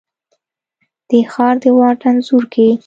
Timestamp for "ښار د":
1.31-1.63